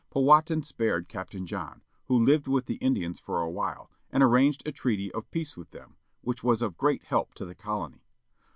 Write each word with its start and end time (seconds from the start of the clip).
Powhattan 0.09 0.63
spared 0.63 1.07
Captain 1.07 1.45
John, 1.45 1.83
who 2.07 2.17
lived 2.17 2.47
with 2.47 2.65
the 2.65 2.77
Indians 2.77 3.19
for 3.19 3.39
a 3.39 3.51
while, 3.51 3.91
and 4.09 4.23
arranged 4.23 4.63
a 4.67 4.71
treaty 4.71 5.11
of 5.11 5.29
peace 5.29 5.55
with 5.55 5.69
them, 5.69 5.95
which 6.21 6.43
was 6.43 6.63
of 6.63 6.75
great 6.75 7.03
help 7.03 7.35
to 7.35 7.45
the 7.45 7.53
colony. 7.53 8.03